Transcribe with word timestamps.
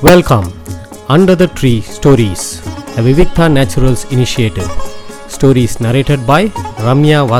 Welcome 0.00 0.52
under 1.08 1.36
the 1.36 1.48
tree 1.60 1.82
stories 1.88 2.44
a 2.96 3.00
Vivikta 3.00 3.52
Naturals 3.52 4.02
initiative. 4.10 4.70
Stories 5.36 5.82
narrated 5.82 6.18
by 6.26 6.52
Ramya 6.86 7.38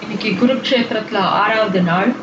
இன்னைக்கு 0.00 0.30
குருக்ஷேத்திரத்துல 0.30 1.16
ஆறாவது 1.18 1.80
நாள். 1.80 2.14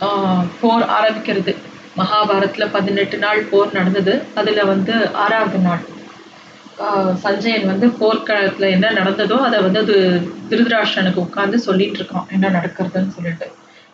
ஆஹ், 0.00 0.46
போர் 0.60 0.82
ஆரம்பிக்கிறது. 0.82 1.56
மகாபாரத்தில் 1.96 2.72
பதினெட்டு 2.72 3.18
நாள் 3.18 3.42
போர் 3.42 3.72
நடந்தது. 3.72 4.22
அதுல 4.34 4.64
வந்து 4.64 5.14
ஆறாவது 5.14 5.58
நாள். 5.58 5.84
ஆஹ், 6.78 7.14
சஞ்சயன் 7.14 7.66
வந்து 7.66 7.86
போர்க்களத்துல 7.86 8.70
என்ன 8.70 8.90
நடந்ததோ 8.90 9.36
அதை 9.36 9.60
வந்து 9.60 9.80
அது 9.80 10.26
திருதராஷ்டனுக்கு 10.50 11.14
உட்கார்ந்து 11.14 11.58
சொல்லிட்டு 11.58 11.98
இருக்கான். 11.98 12.28
என்ன 12.32 12.48
நடக்கிறதுன்னு 12.50 13.08
சொல்லிட்டு. 13.08 13.52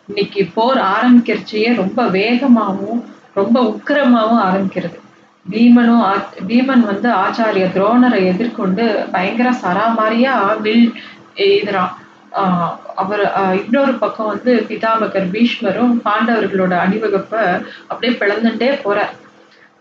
இன்னைக்கு 0.09 0.47
போர் 0.53 0.77
ஆரம்பிக்கிறச்சையே 0.77 1.75
ரொம்ப 1.75 2.03
வேகமாகவும் 2.03 3.03
ரொம்ப 3.33 3.61
உக்கிரமாகவும் 3.61 4.41
ஆரம்பிக்கிறது. 4.43 4.99
பீமனும் 5.51 6.01
ஆ- 6.01 6.33
பீமன் 6.47 6.85
வந்து 6.85 7.09
ஆச்சாரிய 7.09 7.67
துரோணரை 7.73 8.25
எதிர்கொண்டு 8.25 9.05
பயங்கர 9.11 9.49
சராமாரியா 9.51 10.61
வில் 10.61 10.93
எய்துறான் 11.35 11.89
அவர் 12.95 13.33
இன்னொரு 13.63 13.93
பக்கம் 13.93 14.27
வந்து 14.27 14.65
பிதாமகர் 14.69 15.29
பீஷ்மரும் 15.31 15.99
பாண்டவர்களோட 16.05 16.77
அணிவகுப்பை 16.77 17.65
அப்படியே 17.87 18.17
பிளந்துட்டே 18.19 18.79
போறார். 18.85 19.13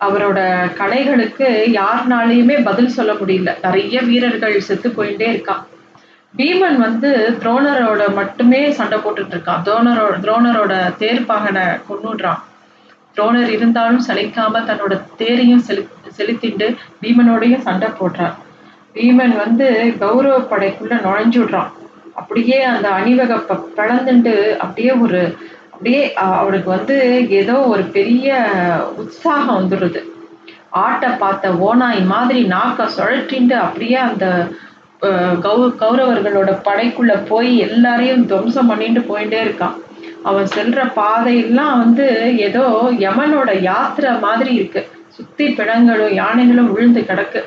அவரோட 0.01 0.39
கடைகளுக்கு 0.79 1.79
யாருனாலையுமே 1.79 2.65
பதில் 2.65 2.89
சொல்ல 2.89 3.13
முடியல. 3.13 3.57
நிறைய 3.63 4.01
வீரர்கள் 4.01 4.61
செத்து 4.61 4.89
போயிட்டே 4.89 5.33
இருக்கான். 5.33 5.63
பீமன் 6.39 6.77
வந்து 6.77 7.11
துரோணரோட 7.43 8.03
மட்டுமே 8.15 8.61
சண்டை 8.71 8.99
போட்டுட்டு 8.99 9.35
இருக்கான் 9.35 9.65
துரோணரோட 9.65 10.15
துரோணரோட 10.21 10.75
தேர்ப்பாகனை 10.99 11.65
கொண்டுடுறான் 11.89 12.43
துரோணர் 13.17 13.51
இருந்தாலும் 13.51 14.05
சலிக்காம 14.09 14.61
தன்னோட 14.65 14.95
தேரையும் 15.17 15.65
செலு 15.67 15.83
செலுத்திட்டு 16.19 16.67
பீமனோடையும் 17.03 17.65
சண்டை 17.65 17.89
போடுறான் 18.01 18.37
பீமன் 18.95 19.35
வந்து 19.37 19.67
கௌரவ 19.99 20.37
படைக்குள்ள 20.51 20.95
நுழைஞ்சு 21.01 21.39
விடுறான் 21.41 21.73
அப்படியே 22.15 22.63
அந்த 22.65 22.89
அணிவகப்பை 22.89 23.57
பிளந்துண்டு 23.77 24.35
அப்படியே 24.59 24.93
ஒரு 24.99 25.21
அப்படியே 25.73 26.13
அவனுக்கு 26.39 26.69
வந்து 26.71 26.95
ஏதோ 27.31 27.57
ஒரு 27.65 27.83
பெரிய 27.83 28.29
உற்சாகம் 28.97 29.59
வந்துடுது. 29.59 30.01
ஆட்டை 30.79 31.11
பார்த்த 31.19 31.53
ஓநாய் 31.59 32.01
மாதிரி 32.05 32.41
நாக்க 32.49 32.89
சுழற்றிண்டு 32.97 33.57
அப்படியே 33.57 33.97
அந்த 33.97 34.27
கௌ 35.45 35.57
கௌரவர்களோட 35.83 36.51
படைக்குள்ள 36.65 37.13
போய் 37.27 37.59
எல்லாரையும் 37.59 38.25
துவம்சம் 38.27 38.67
பண்ணிட்டு 38.67 39.01
போயிட்டே 39.01 39.41
இருக்கான். 39.47 39.77
அவன் 40.23 40.49
செல்ற 40.57 40.93
பாதையெல்லாம் 40.95 41.79
வந்து 41.79 42.07
ஏதோ 42.39 42.65
யமனோட 42.99 43.51
யாத்திரை 43.61 44.13
மாதிரி 44.21 44.55
இருக்கு. 44.55 44.83
சுத்தி 45.09 45.47
பிணங்களும் 45.49 46.13
யானைகளும் 46.13 46.73
விழுந்து 46.73 47.01
கிடக்கு. 47.01 47.41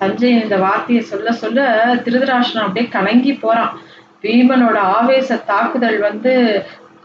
சஞ்சய் 0.00 0.40
இந்த 0.42 0.56
வார்த்தையை 0.56 1.02
சொல்ல 1.04 1.32
சொல்ல 1.32 1.60
திருதராஷ்டிரன் 2.04 2.66
அப்படியே 2.66 2.86
கலங்கி 2.88 3.32
போறான். 3.34 3.72
பீமனோட 4.22 4.76
ஆவேச 4.76 5.36
தாக்குதல் 5.44 5.98
வந்து 5.98 6.32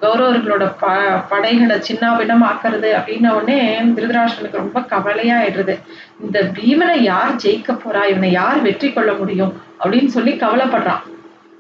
கௌரவர்களோட 0.02 0.74
ப 0.80 0.92
படைகளை 1.30 1.76
சின்னாவிடமாக்குறது 1.76 2.90
அப்படின்ன 3.00 3.30
உடனே 3.30 3.82
திருதராஷ்டனுக்கு 3.82 4.62
ரொம்ப 4.64 4.80
கவலையாயிடுறது. 4.80 5.76
இந்த 6.22 6.42
பீமனை 6.42 6.98
யார் 7.02 7.36
ஜெயிக்க 7.36 7.78
போறா? 7.78 8.06
இவனை 8.08 8.32
யார் 8.32 8.62
வெற்றி 8.62 8.94
கொள்ள 8.94 9.14
முடியும்? 9.14 9.54
அப்படின்னு 9.84 10.06
சொல்லி 10.06 10.34
கவலைப்படுறான். 10.34 11.04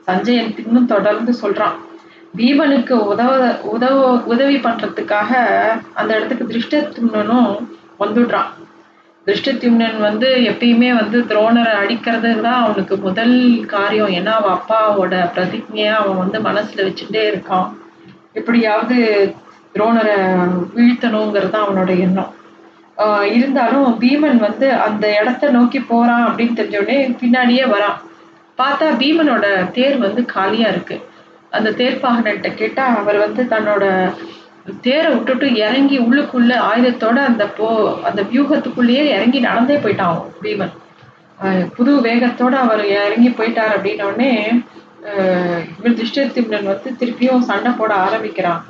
சஞ்சயன் 0.05 0.55
இன்னும் 0.65 0.85
தொடர்ந்து 0.85 1.33
சொல்றான். 1.41 1.75
பீமனுக்கு 2.37 2.91
உதவ 2.91 3.59
உதவ 3.61 4.23
உதவி 4.23 4.55
பண்றதுக்காக 4.55 5.29
அந்த 5.93 6.15
இடத்துக்கு 6.15 6.47
திருஷ்டத்தும்னனும் 6.47 7.67
வந்துடுறான். 7.99 8.49
திருஷ்டத்யும்னன் 9.25 9.99
வந்து 9.99 10.27
எப்பயுமே 10.27 10.95
வந்து 10.95 11.19
துரோணரை 11.21 11.73
அடிக்கிறது 11.73 12.41
தான் 12.41 12.63
அவனுக்கு 12.63 12.97
முதல் 12.97 13.65
காரியம். 13.67 14.07
ஏன்னா 14.07 14.33
அவன் 14.41 14.57
அப்பாவோட 14.57 15.13
பிரதிஜையா 15.35 15.93
அவன் 15.93 16.17
வந்து 16.17 16.39
மனசுல 16.39 16.85
வச்சுட்டே 16.87 17.23
இருக்கான். 17.31 17.69
எப்படியாவது 18.35 18.97
துரோணரை 19.73 20.17
வீழ்த்தணுங்கிறது 20.75 21.53
தான் 21.53 21.65
அவனோட 21.67 21.91
எண்ணம். 22.05 22.31
இருந்தாலும் 23.37 23.87
பீமன் 24.01 24.39
வந்து 24.47 24.67
அந்த 24.85 25.05
இடத்த 25.19 25.51
நோக்கி 25.57 25.79
போறான் 25.91 26.25
அப்படின்னு 26.29 26.57
தெரிஞ்ச 26.59 26.79
உடனே 26.81 26.97
பின்னாடியே 27.21 27.65
வரான். 27.75 27.97
பார்த்தா 28.57 28.87
பீமனோட 29.01 29.45
தேர் 29.77 29.97
வந்து 30.05 30.21
காலியா 30.35 30.67
இருக்கு. 30.73 30.97
அந்த 31.57 31.69
தேர்ப்பாகன்கிட்ட 31.79 32.49
கேட்டா 32.61 32.83
அவர் 33.01 33.17
வந்து 33.25 33.41
தன்னோட 33.53 33.83
தேரை 34.85 35.09
விட்டுட்டு 35.13 35.47
இறங்கி 35.65 35.97
உள்ளுக்குள்ள 36.07 36.53
ஆயுதத்தோட 36.69 37.17
அந்த 37.29 37.43
போ 37.57 37.67
அந்த 38.09 38.21
வியூகத்துக்குள்ளேயே 38.31 39.03
இறங்கி 39.15 39.39
நடந்தே 39.47 39.77
போயிட்டான் 39.83 40.11
அவன் 40.11 40.35
பீமன் 40.43 40.75
புது 41.77 41.91
வேகத்தோட 42.05 42.55
அவர் 42.65 42.83
இறங்கி 42.97 43.29
போயிட்டார் 43.29 43.73
அப்படின்ன 43.75 44.27
உடனே 45.01 46.61
வந்து 46.69 46.91
திருப்பியும் 46.99 47.47
சண்டை 47.49 47.71
போட 47.71 47.93
ஆரம்பிக்கிறான். 47.93 48.61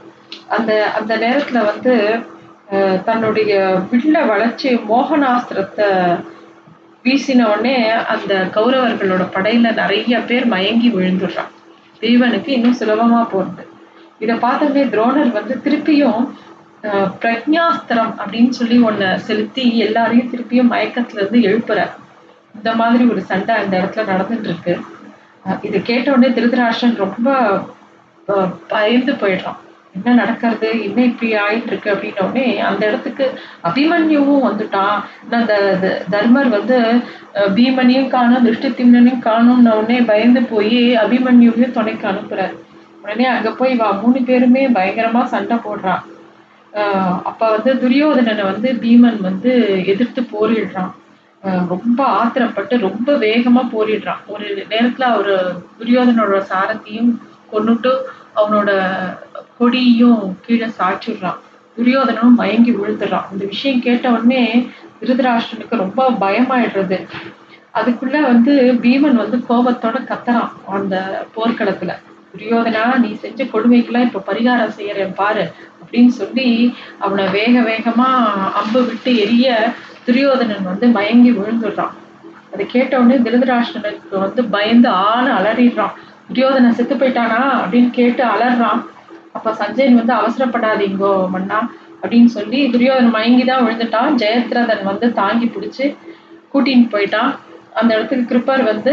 அந்த 0.48 0.72
அந்த 1.00 1.14
நேரத்துல 1.18 1.60
வந்து 1.66 1.94
தன்னுடைய 3.06 3.54
வில்ல 3.92 4.28
வளர்ச்சி 4.28 4.70
மோகனாஸ்திரத்தை 4.76 5.88
வீசின 7.04 7.46
உடனே 7.46 7.78
அந்த 8.14 8.34
கௌரவர்களோட 8.56 9.24
படையில 9.36 9.74
நிறைய 9.74 10.20
பேர் 10.20 10.46
மயங்கி 10.48 10.90
விழுந்துடுறான். 10.90 11.52
தெய்வனுக்கு 12.02 12.48
இன்னும் 12.48 12.78
சுலபமா 12.80 13.22
போறது 13.34 13.64
இதை 14.20 14.36
பார்த்தோன்னே 14.36 14.84
துரோணர் 14.94 15.32
வந்து 15.32 15.56
திருப்பியும் 15.64 16.22
ஆஹ் 16.84 17.10
பிரக்ஞாஸ்திரம் 17.22 18.14
அப்படின்னு 18.24 18.50
சொல்லி 18.50 18.78
ஒன்ன 18.82 19.16
செலுத்தி 19.16 19.78
எல்லாரையும் 19.78 20.30
திருப்பியும் 20.32 20.72
மயக்கத்துல 20.74 21.20
இருந்து 21.22 21.40
எழுப்புற 21.50 21.80
இந்த 22.56 22.76
மாதிரி 22.76 23.04
ஒரு 23.06 23.22
சண்டை 23.22 23.56
அந்த 23.56 23.74
இடத்துல 23.80 24.06
நடந்துட்டு 24.12 24.48
இருக்கு. 24.52 24.74
இதை 25.62 25.82
கேட்ட 25.82 26.12
உடனே 26.12 26.34
திருதராஷ்டிரன் 26.34 26.96
ரொம்ப 26.96 27.60
பயந்து 28.68 29.14
போயிடுறான். 29.14 29.56
என்ன 29.94 30.14
நடக்கிறது? 30.14 30.84
என்ன 30.84 31.04
இப்படி 31.04 31.34
ஆயிட்டு 31.34 31.68
இருக்கு 31.68 31.92
அப்படின்ன 31.92 32.58
அந்த 32.58 32.88
இடத்துக்கு 32.88 33.40
அபிமன்யுவும் 33.64 34.44
வந்துட்டான். 34.44 35.04
அந்த 35.32 35.78
த- 35.82 36.18
தர்மர் 36.18 36.50
வந்து 36.50 37.02
பீமனையும் 37.34 38.08
காணும் 38.08 38.48
திருஷ்டத்திம்னனையும் 38.48 39.22
காணும்னு 39.22 39.72
உடனே 39.72 40.02
பயந்து 40.02 40.42
போய் 40.42 40.96
அபிமன்யுவையும் 40.96 41.72
துணைக்கு 41.72 42.08
அனுப்புறாரு. 42.08 42.58
உடனே 43.02 43.26
அங்க 43.26 43.52
போய் 43.52 43.76
வா 43.76 43.92
மூணு 43.92 44.22
பேருமே 44.22 44.68
பயங்கரமா 44.68 45.24
சண்டை 45.24 45.58
போடுறான். 45.58 46.02
அப்ப 47.24 47.50
வந்து 47.50 47.74
துரியோதனனை 47.74 48.44
வந்து 48.44 48.74
பீமன் 48.74 49.22
வந்து 49.22 49.84
எதிர்த்து 49.86 50.22
போரிடுறான். 50.22 50.92
ரொம்ப 51.44 52.00
ஆத்திரப்பட்டு 52.22 52.80
ரொம்ப 52.80 53.14
வேகமா 53.14 53.62
போரிடுறான். 53.74 54.22
ஒரு 54.28 54.66
நேரத்துல 54.70 55.02
அவரு 55.02 55.36
துரியோதனோட 55.80 56.42
சாரத்தையும் 56.50 57.12
கொன்னுட்டு 57.52 57.92
அவனோட 58.36 58.72
கொடியையும் 59.60 60.36
கீழே 60.46 60.66
சாய்ச்சிடுறான். 60.66 61.40
துரியோதனனும் 61.78 62.36
மயங்கி 62.36 62.72
விழுந்துடுறான். 62.72 63.32
இந்த 63.32 63.46
விஷயம் 63.46 63.82
கேட்ட 63.82 64.10
உடனே 64.10 64.70
திருதராஷ்டிரனுக்கு 65.02 65.76
ரொம்ப 65.76 66.10
பயமாயிடுறது. 66.20 66.98
அதுக்குள்ள 67.74 68.22
வந்து 68.22 68.54
பீமன் 68.82 69.22
வந்து 69.24 69.38
கோபத்தோட 69.50 69.98
கத்துறான் 70.12 70.52
அந்த 70.66 71.26
போர்க்களத்துல. 71.36 71.92
துரியோதனா 72.34 72.98
நீ 72.98 73.16
செஞ்ச 73.16 73.44
கொடுமைக்கெல்லாம் 73.44 74.08
இப்ப 74.08 74.24
பரிகாரம் 74.28 74.76
செய்யறேன் 74.78 75.14
பாரு 75.16 75.52
அப்படின்னு 75.82 76.08
சொல்லி 76.08 76.76
அவனை 77.00 77.28
வேக 77.28 77.62
வேகமா 77.62 78.10
அம்பு 78.54 78.86
விட்டு 78.86 79.18
எரிய 79.18 79.74
துரியோதனன் 80.06 80.70
வந்து 80.70 80.86
மயங்கி 80.98 81.32
விழுந்துடுறான். 81.40 81.96
அதை 82.54 82.64
கேட்டவுடனே 82.76 83.18
திருதராஷ்டனுக்கு 83.26 84.16
வந்து 84.26 84.42
பயந்து 84.56 84.90
ஆளு 85.10 85.30
அலறிடுறான். 85.40 85.96
துரியோதனன் 86.30 86.78
செத்து 86.78 86.96
போயிட்டானா 87.02 87.42
அப்படின்னு 87.62 87.92
கேட்டு 88.00 88.24
அலறான். 88.34 88.82
அப்ப 89.38 89.54
சஞ்சயன் 89.62 90.00
வந்து 90.00 90.14
அவசரப்படாதீங்கோ 90.20 91.14
மன்னா 91.36 91.60
அப்படின்னு 92.02 92.30
சொல்லி 92.38 92.60
துரியோதனன் 92.74 93.16
மயங்கி 93.18 93.46
தான் 93.52 93.64
விழுந்துட்டான். 93.66 94.12
ஜெயத்ரதன் 94.22 94.84
வந்து 94.90 95.08
தாங்கி 95.20 95.48
பிடிச்சி 95.56 95.86
கூட்டின்னு 96.54 96.88
போயிட்டான். 96.94 97.32
அந்த 97.80 97.90
இடத்துக்கு 97.96 98.30
கிருப்பர் 98.32 98.64
வந்து 98.72 98.92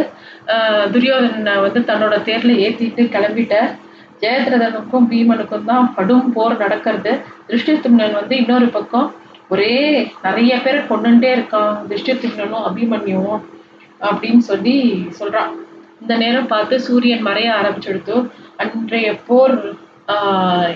துரியோதனனை 0.94 1.54
வந்து 1.66 1.80
தன்னோட 1.90 2.14
தேர்ல 2.28 2.54
ஏற்றிட்டு 2.64 3.04
கிளம்பிட்டார். 3.14 3.70
ஜெயத்ரதனுக்கும் 4.22 5.06
பீமனுக்கும் 5.12 5.68
தான் 5.70 5.86
கடும் 5.96 6.28
போர் 6.34 6.60
நடக்கிறது. 6.64 7.12
திருஷ்டித்தும்னன் 7.48 8.18
வந்து 8.20 8.34
இன்னொரு 8.42 8.68
பக்கம் 8.76 9.08
ஒரே 9.48 9.72
நிறைய 10.22 10.60
பேரை 10.62 10.80
கொண்டுட்டே 10.86 11.30
இருக்கான் 11.36 11.76
திருஷ்டித்தும்னனும் 11.88 12.66
அபிமன்யும் 12.68 13.36
அப்படின்னு 14.00 14.38
சொல்லி 14.38 14.76
சொல்றான் 15.18 15.52
இந்த 16.00 16.16
நேரம் 16.16 16.46
பார்த்து 16.46 16.80
சூரியன் 16.80 17.26
மறைய 17.26 17.50
ஆரம்பிச்செடுத்து 17.52 18.16
அன்றைய 18.56 19.18
போர் 19.26 19.56
ஆஹ் 20.08 20.72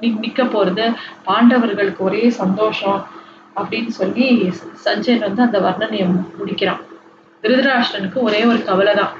நிக்க 0.00 0.42
போறது 0.44 0.86
பாண்டவர்களுக்கு 1.26 1.98
ஒரே 1.98 2.30
சந்தோஷம் 2.30 2.98
அப்படின்னு 3.56 3.88
சொல்லி 3.88 4.52
சஞ்சயன் 4.84 5.18
வந்து 5.18 5.42
அந்த 5.42 5.58
வர்ணனையை 5.60 6.06
முடிக்கிறான். 6.38 6.80
திருதராஷ்டனுக்கு 7.42 8.18
ஒரே 8.22 8.44
ஒரு 8.44 8.64
கவலை 8.64 8.94
தான் 8.94 9.12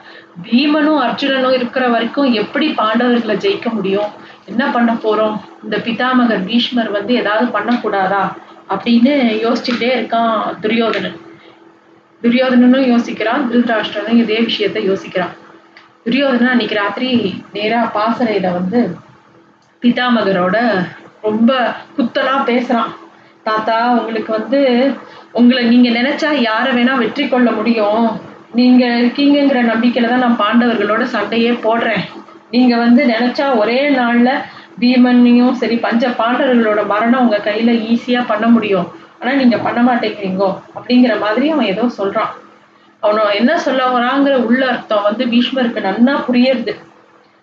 பீமனும் 0.42 1.00
அர்ஜுனனும் 1.06 1.52
இருக்கிற 1.52 1.88
வரைக்கும் 1.88 2.32
எப்படி 2.32 2.66
பாண்டவர்களை 2.68 3.36
ஜெயிக்க 3.36 3.68
முடியும்? 3.72 4.10
என்ன 4.46 4.62
பண்ண 4.70 4.92
போறோம்? 4.94 5.36
இந்த 5.62 5.76
பிதாமகர் 5.76 6.44
பீஷ்மர் 6.44 6.90
வந்து 6.90 7.14
ஏதாவது 7.14 7.46
பண்ணக்கூடாதா? 7.58 8.22
அப்படின்னு 8.72 9.14
யோசிச்சுக்கிட்டே 9.44 9.90
இருக்கான் 9.96 10.36
துரியோதனன். 10.62 11.16
துரியோதனனும் 12.22 12.90
யோசிக்கிறான் 12.92 13.42
திருதராஷ்டிரனும் 13.50 14.20
இதே 14.24 14.38
விஷயத்த 14.48 14.78
யோசிக்கிறான். 14.90 15.34
துரியோதனன் 16.04 16.52
அன்னைக்கு 16.52 16.76
ராத்திரி 16.82 17.10
நேராக 17.56 17.92
பாசறையில் 17.96 18.54
வந்து 18.58 18.80
பிதாமகரோட 19.82 20.56
ரொம்ப 21.26 21.50
குத்தலாக 21.96 22.46
பேசுகிறான் 22.50 22.92
தாத்தா 23.48 23.76
உங்களுக்கு 23.98 24.30
வந்து 24.38 24.60
உங்களை 25.38 25.62
நீங்கள் 25.72 25.96
நினச்சா 26.00 26.28
யாரை 26.48 26.70
வேணால் 26.76 27.02
வெற்றி 27.02 27.24
கொள்ள 27.28 27.48
முடியும். 27.50 28.06
நீங்கள் 28.58 28.98
இருக்கீங்கங்கிற 29.00 29.60
நம்பிக்கையில் 29.70 30.12
தான் 30.12 30.24
நான் 30.24 30.42
பாண்டவர்களோட 30.42 31.02
சண்டையே 31.14 31.52
போடுறேன். 31.66 32.04
நீங்கள் 32.54 32.82
வந்து 32.84 33.02
நினச்சா 33.14 33.46
ஒரே 33.62 33.80
நாளில் 33.98 34.42
பீமனையும் 34.80 35.58
சரி 35.60 35.76
பஞ்ச 35.84 36.04
பாண்டவர்களோட 36.20 36.80
மரணம் 36.92 37.24
உங்க 37.24 37.38
கையில 37.48 37.72
ஈஸியா 37.90 38.22
பண்ண 38.26 38.46
முடியும். 38.46 38.88
ஆனா 39.20 39.32
நீங்க 39.40 39.56
பண்ண 39.66 39.80
மாட்டேங்கிறீங்கோ? 39.88 40.48
அப்படிங்கிற 40.76 41.14
மாதிரி 41.20 41.46
அவன் 41.50 41.70
ஏதோ 41.74 41.84
சொல்றான். 41.98 42.32
அவனை 43.02 43.22
என்ன 43.40 43.52
சொல்ல 43.58 43.86
வராங்கிற 43.94 44.34
உள்ள 44.48 44.62
அர்த்தம் 44.72 45.06
வந்து 45.08 45.24
பீஷ்மருக்கு 45.32 45.80
நன்னா 45.88 46.14
புரியுது 46.28 46.74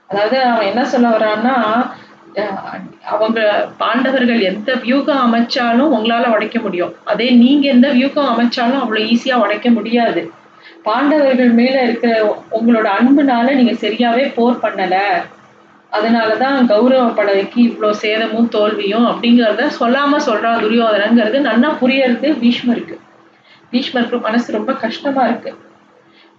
அதாவது 0.10 0.38
அவன் 0.52 0.70
என்ன 0.72 0.82
சொல்ல 0.86 1.08
வரான்னா 1.10 1.56
அவங்க 3.14 3.40
பாண்டவர்கள் 3.78 4.42
எந்த 4.50 4.72
வியூகம் 4.84 5.24
அமைச்சாலும் 5.26 5.94
உங்களால 5.96 6.30
உடைக்க 6.36 6.60
முடியும். 6.60 6.94
அதே 7.04 7.28
நீங்க 7.44 7.66
எந்த 7.68 7.88
வியூகம் 7.98 8.30
அமைச்சாலும் 8.32 8.82
அவ்வளவு 8.84 9.08
ஈஸியா 9.14 9.36
உடைக்க 9.36 9.70
முடியாது. 9.70 10.22
பாண்டவர்கள் 10.84 11.52
மேல 11.60 11.76
இருக்கிற 11.84 12.14
உங்களோட 12.60 12.88
அன்புனால 13.00 13.56
நீங்க 13.60 13.74
சரியாவே 13.84 14.26
போர் 14.36 14.64
பண்ணல. 14.64 14.98
அதனாலதான் 15.92 16.58
கௌரவ 16.66 17.06
படைக்கு 17.10 17.60
இவ்வளோ 17.62 17.90
சேதமும் 18.04 18.50
தோல்வியும் 18.50 19.08
அப்படிங்கிறத 19.08 19.66
சொல்லாம 19.80 20.20
சொல்றான் 20.28 20.62
துரியோதனங்கிறது 20.64 21.40
நன்னா 21.50 21.70
புரியறது 21.82 22.30
பீஷ்மருக்கு. 22.44 22.96
பீஷ்மருக்கு 23.72 24.18
மனசு 24.20 24.56
ரொம்ப 24.58 24.72
கஷ்டமா 24.84 25.24
இருக்கு. 25.28 25.52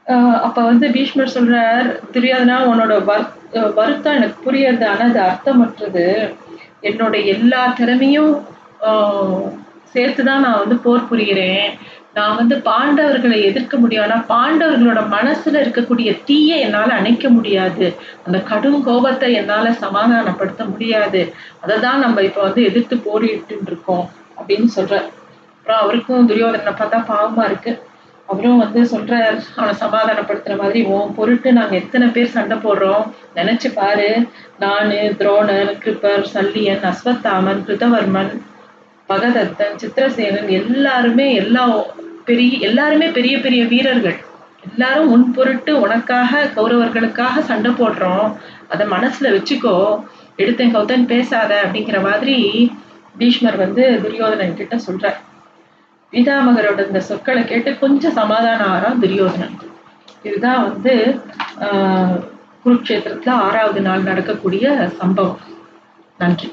அப்போ 0.07 0.15
அப்ப 0.47 0.59
வந்து 0.63 0.87
பீஷ்மர் 0.91 1.35
சொல்றார் 1.35 1.89
துரியோதனா 2.15 2.57
உன்னோட 2.71 2.95
வர் 3.05 3.27
வருத்தம் 3.75 4.17
எனக்கு 4.19 4.39
புரியறது 4.47 4.85
ஆனால் 4.93 5.11
அது 5.11 5.21
அர்த்தமற்றது. 5.29 6.07
என்னோட 6.83 7.15
எல்லா 7.35 7.63
திறமையும் 7.79 8.33
சேர்த்து 8.83 9.91
சேர்த்துதான் 9.95 10.45
நான் 10.45 10.61
வந்து 10.61 10.77
போர் 10.85 11.09
புரிகிறேன். 11.11 11.67
நான் 12.15 12.37
வந்து 12.37 12.57
பாண்டவர்களை 12.57 13.43
எதிர்க்க 13.43 13.77
முடியும். 13.77 14.05
ஆனா 14.05 14.17
பாண்டவர்களோட 14.29 15.01
மனசுல 15.17 15.61
இருக்கக்கூடிய 15.65 16.25
தீயை 16.25 16.61
என்னால 16.61 16.93
அணைக்க 16.95 17.29
முடியாது. 17.29 17.95
அந்த 18.27 18.41
கடும் 18.41 18.83
கோபத்தை 18.83 19.33
என்னால 19.33 19.71
சமாதானப்படுத்த 19.71 20.71
முடியாது. 20.71 21.35
அதை 21.61 21.81
தான் 21.81 22.01
நம்ம 22.01 22.23
இப்ப 22.23 22.43
வந்து 22.43 22.63
எதிர்த்து 22.63 22.99
போரிட்டு 22.99 23.59
இருக்கோம் 23.67 24.11
அப்படின்னு 24.41 24.69
சொல்றார். 24.77 25.09
அப்புறம் 25.57 25.81
அவருக்கும் 25.81 26.29
துரியோதனை 26.29 26.75
பார்த்தா 26.75 27.01
பாவமா 27.13 27.45
இருக்கு. 27.45 27.83
அவரும் 28.27 28.59
வந்து 28.59 28.81
சொல்றார் 28.83 29.37
அவனை 29.57 29.75
சமாதானப்படுத்துற 29.81 30.59
மாதிரி 30.59 30.83
உன் 30.83 31.15
பொருட்டு 31.15 31.53
நாங்க 31.53 31.75
எத்தனை 31.77 32.09
பேர் 32.09 32.35
சண்டை 32.37 32.57
போடுறோம். 32.57 33.05
நினைச்சு 33.35 33.69
பாரு. 33.75 34.29
நானு 34.59 35.15
துரோணன் 35.19 35.75
கிருப்பர் 35.85 36.25
சல்லியன் 36.35 36.85
அஸ்வத்தாமன் 36.91 37.63
கிருதவர்மன் 37.67 38.33
பகதத்தன் 39.13 39.77
சித்திரசேனன் 39.77 40.49
எல்லாருமே 40.49 41.35
எல்லா 41.35 41.83
பெரிய 42.25 42.59
எல்லாருமே 42.59 43.09
பெரிய 43.09 43.41
பெரிய 43.41 43.65
வீரர்கள். 43.65 44.25
எல்லாரும் 44.71 45.11
உன் 45.11 45.33
பொருட்டு 45.33 45.81
உனக்காக 45.81 46.51
கௌரவர்களுக்காக 46.57 47.41
சண்டை 47.41 47.71
போடுறோம். 47.71 48.37
அதை 48.69 48.87
மனசுல 48.87 49.21
வச்சுக்கோ. 49.21 50.05
எடுத்தேன் 50.39 50.71
கௌதன் 50.71 51.07
பேசாத 51.07 51.63
அப்படிங்கிற 51.65 52.03
மாதிரி 52.03 52.73
பீஷ்மர் 53.19 53.57
வந்து 53.57 54.01
துரியோதனன் 54.03 54.57
கிட்ட 54.57 54.77
சொல்றார். 54.77 55.15
பீதாமகரோட 56.13 56.87
இந்த 56.87 57.01
சொற்களை 57.01 57.45
கேட்டு 57.45 57.79
கொஞ்சம் 57.79 58.13
சமாதானம் 58.13 58.71
ஆறான் 58.71 58.99
துரியோதனன். 58.99 59.59
இதுதான் 60.23 60.63
வந்து 60.63 61.21
ஆஹ் 61.61 62.31
குருக்ஷேத்திரத்துல 62.65 63.29
ஆறாவது 63.29 63.81
நாள் 63.81 64.03
நடக்கக்கூடிய 64.03 64.91
சம்பவம். 64.99 65.39
நன்றி. 66.19 66.53